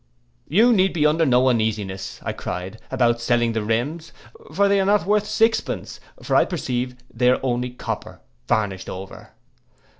'—'You 0.47 0.73
need 0.73 0.93
be 0.93 1.05
under 1.05 1.27
no 1.27 1.47
uneasiness,' 1.47 2.19
cried 2.35 2.79
I, 2.89 2.95
'about 2.95 3.21
selling 3.21 3.51
the 3.53 3.61
rims; 3.61 4.11
for 4.51 4.67
they 4.67 4.81
are 4.81 4.85
not 4.85 5.05
worth 5.05 5.27
six 5.27 5.61
pence, 5.61 5.99
for 6.23 6.35
I 6.35 6.43
perceive 6.43 6.95
they 7.13 7.29
are 7.29 7.39
only 7.43 7.69
copper 7.69 8.19
varnished 8.47 8.89
over. 8.89 9.33